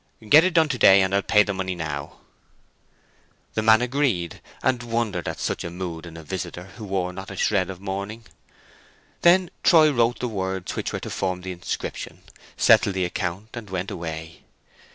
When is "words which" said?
10.27-10.91